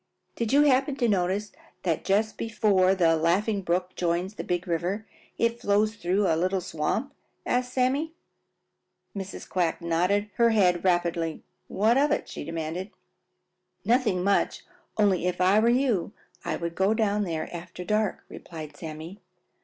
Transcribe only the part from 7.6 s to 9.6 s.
Sammy. Mrs.